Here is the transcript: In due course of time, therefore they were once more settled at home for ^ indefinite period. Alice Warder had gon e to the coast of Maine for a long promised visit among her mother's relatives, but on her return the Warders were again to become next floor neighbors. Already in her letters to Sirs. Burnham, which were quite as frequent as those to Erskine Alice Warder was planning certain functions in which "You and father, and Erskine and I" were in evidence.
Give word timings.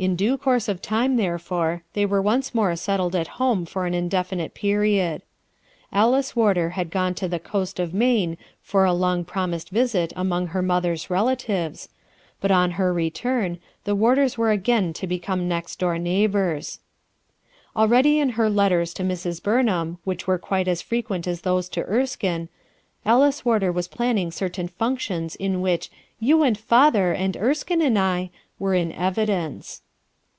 In 0.00 0.14
due 0.14 0.38
course 0.38 0.68
of 0.68 0.80
time, 0.80 1.16
therefore 1.16 1.82
they 1.94 2.06
were 2.06 2.22
once 2.22 2.54
more 2.54 2.76
settled 2.76 3.16
at 3.16 3.26
home 3.42 3.66
for 3.66 3.82
^ 3.90 3.92
indefinite 3.92 4.54
period. 4.54 5.22
Alice 5.92 6.36
Warder 6.36 6.70
had 6.70 6.92
gon 6.92 7.10
e 7.10 7.14
to 7.16 7.26
the 7.26 7.40
coast 7.40 7.80
of 7.80 7.92
Maine 7.92 8.38
for 8.62 8.84
a 8.84 8.92
long 8.92 9.24
promised 9.24 9.70
visit 9.70 10.12
among 10.14 10.46
her 10.48 10.62
mother's 10.62 11.10
relatives, 11.10 11.88
but 12.40 12.52
on 12.52 12.70
her 12.78 12.92
return 12.92 13.58
the 13.82 13.96
Warders 13.96 14.38
were 14.38 14.52
again 14.52 14.92
to 14.92 15.08
become 15.08 15.48
next 15.48 15.80
floor 15.80 15.98
neighbors. 15.98 16.78
Already 17.74 18.20
in 18.20 18.28
her 18.38 18.48
letters 18.48 18.94
to 18.94 19.16
Sirs. 19.16 19.40
Burnham, 19.40 19.98
which 20.04 20.28
were 20.28 20.38
quite 20.38 20.68
as 20.68 20.80
frequent 20.80 21.26
as 21.26 21.40
those 21.40 21.68
to 21.70 21.82
Erskine 21.88 22.48
Alice 23.04 23.44
Warder 23.44 23.72
was 23.72 23.88
planning 23.88 24.30
certain 24.30 24.68
functions 24.68 25.34
in 25.34 25.60
which 25.60 25.90
"You 26.20 26.44
and 26.44 26.56
father, 26.56 27.10
and 27.12 27.36
Erskine 27.36 27.82
and 27.82 27.98
I" 27.98 28.30
were 28.60 28.74
in 28.74 28.92
evidence. 28.92 29.82